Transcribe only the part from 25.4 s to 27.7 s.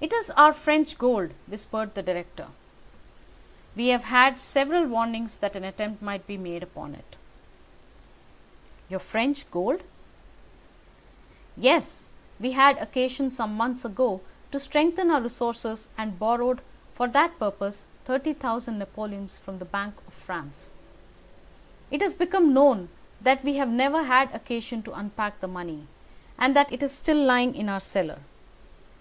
money, and that it is still lying in